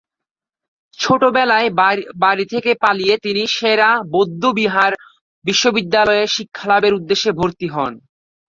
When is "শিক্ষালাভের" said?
6.35-6.93